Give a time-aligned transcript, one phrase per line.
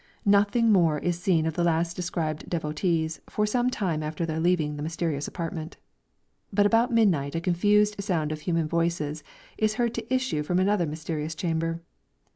[0.25, 4.75] Nothing more is seen of the last described devotees, for some time after their leaving
[4.75, 5.77] the mysterious apartment;
[6.51, 9.23] but about midnight a confused sound of human voices
[9.59, 11.83] is heard to issue from another mysterious chamber.